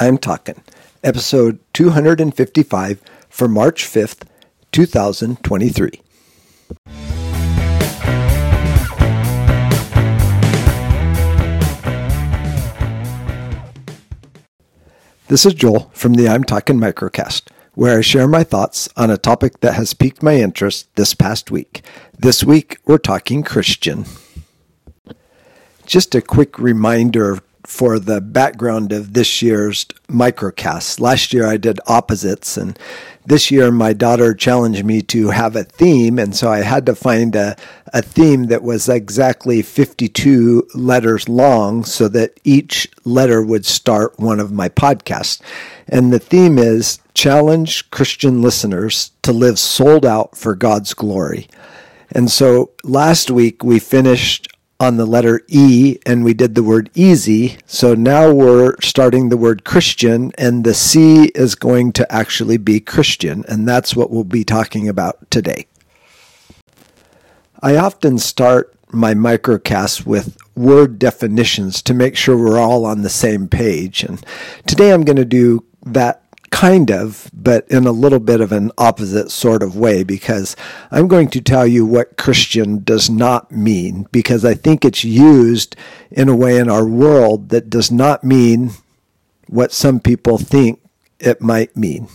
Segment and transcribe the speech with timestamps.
[0.00, 0.62] I'm Talking,
[1.02, 4.28] episode 255 for March 5th,
[4.70, 6.00] 2023.
[15.26, 19.18] This is Joel from the I'm Talking Microcast, where I share my thoughts on a
[19.18, 21.82] topic that has piqued my interest this past week.
[22.16, 24.04] This week, we're talking Christian.
[25.86, 31.00] Just a quick reminder for the background of this year's microcast.
[31.00, 32.78] Last year I did opposites, and
[33.26, 36.94] this year my daughter challenged me to have a theme, and so I had to
[36.94, 37.56] find a,
[37.92, 44.40] a theme that was exactly 52 letters long so that each letter would start one
[44.40, 45.42] of my podcasts.
[45.86, 51.48] And the theme is challenge Christian listeners to live sold out for God's glory.
[52.10, 54.48] And so last week we finished
[54.80, 57.58] on the letter E and we did the word easy.
[57.66, 62.78] So now we're starting the word Christian and the C is going to actually be
[62.78, 63.44] Christian.
[63.48, 65.66] And that's what we'll be talking about today.
[67.60, 73.10] I often start my microcasts with word definitions to make sure we're all on the
[73.10, 74.04] same page.
[74.04, 74.24] And
[74.66, 76.22] today I'm going to do that
[76.58, 80.56] kind of, but in a little bit of an opposite sort of way, because
[80.90, 85.76] I'm going to tell you what Christian does not mean, because I think it's used
[86.10, 88.72] in a way in our world that does not mean
[89.46, 90.80] what some people think
[91.20, 92.08] it might mean.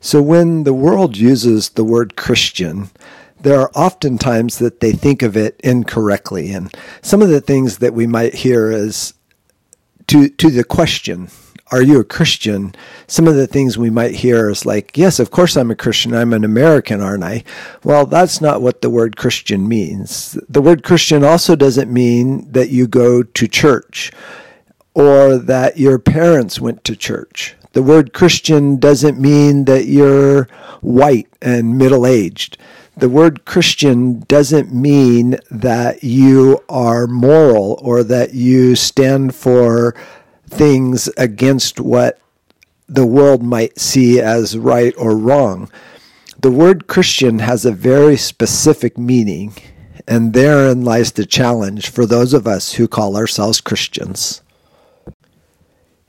[0.00, 2.88] So when the world uses the word Christian,
[3.38, 6.52] there are often times that they think of it incorrectly.
[6.52, 9.12] And some of the things that we might hear is
[10.06, 11.28] to, to the question,
[11.70, 12.74] are you a Christian?
[13.06, 16.14] Some of the things we might hear is like, yes, of course I'm a Christian.
[16.14, 17.44] I'm an American, aren't I?
[17.84, 20.38] Well, that's not what the word Christian means.
[20.48, 24.10] The word Christian also doesn't mean that you go to church
[24.94, 27.54] or that your parents went to church.
[27.72, 30.48] The word Christian doesn't mean that you're
[30.80, 32.58] white and middle aged.
[32.96, 39.94] The word Christian doesn't mean that you are moral or that you stand for
[40.50, 42.20] things against what
[42.88, 45.70] the world might see as right or wrong.
[46.38, 49.54] The word Christian has a very specific meaning,
[50.08, 54.42] and therein lies the challenge for those of us who call ourselves Christians.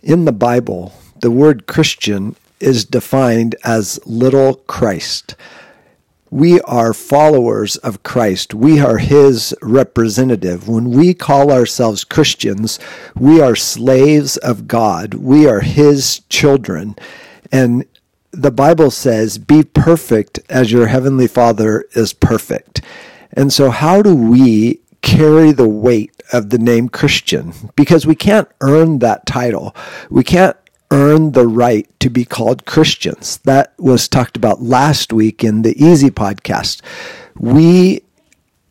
[0.01, 5.35] In the Bible, the word Christian is defined as little Christ.
[6.31, 8.53] We are followers of Christ.
[8.53, 10.65] We are his representative.
[10.65, 12.79] When we call ourselves Christians,
[13.17, 15.15] we are slaves of God.
[15.15, 16.95] We are his children.
[17.51, 17.83] And
[18.31, 22.79] the Bible says, Be perfect as your heavenly Father is perfect.
[23.33, 27.53] And so, how do we carry the weight of the name Christian?
[27.75, 29.75] Because we can't earn that title.
[30.09, 30.55] We can't
[30.91, 33.37] earn the right to be called Christians.
[33.45, 36.81] That was talked about last week in the Easy podcast.
[37.37, 38.03] We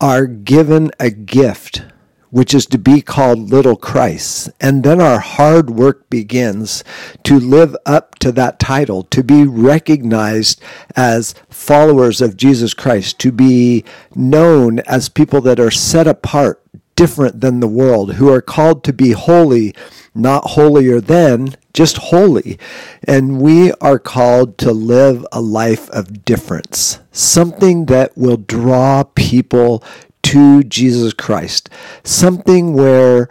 [0.01, 1.83] are given a gift,
[2.31, 4.51] which is to be called little Christ.
[4.61, 6.85] And then our hard work begins
[7.25, 10.63] to live up to that title, to be recognized
[10.97, 16.63] as followers of Jesus Christ, to be known as people that are set apart,
[17.01, 19.75] different than the world, who are called to be holy,
[20.15, 22.59] not holier than, just holy.
[23.05, 29.83] And we are called to live a life of difference, something that will draw people
[30.25, 31.71] to Jesus Christ,
[32.05, 33.31] something where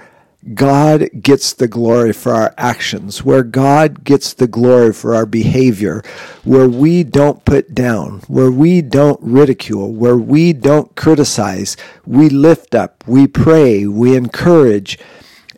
[0.53, 6.03] God gets the glory for our actions, where God gets the glory for our behavior,
[6.43, 12.73] where we don't put down, where we don't ridicule, where we don't criticize, we lift
[12.73, 14.97] up, we pray, we encourage,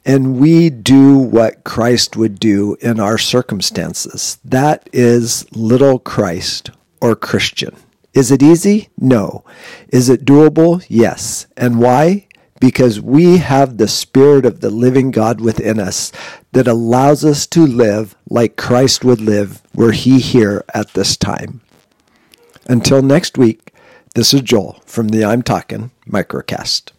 [0.04, 4.40] and we do what Christ would do in our circumstances.
[4.44, 7.76] That is little Christ or Christian.
[8.14, 8.90] Is it easy?
[8.98, 9.46] No.
[9.88, 10.86] Is it doable?
[10.90, 11.48] Yes.
[11.56, 12.28] And why?
[12.62, 16.12] Because we have the Spirit of the living God within us
[16.52, 21.62] that allows us to live like Christ would live were he here at this time.
[22.68, 23.74] Until next week,
[24.14, 26.92] this is Joel from the I'm Talking Microcast.